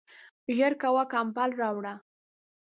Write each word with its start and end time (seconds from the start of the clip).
ژر 0.57 0.73
کوه، 0.81 1.03
کمپل 1.13 1.49
راوړه! 1.61 1.93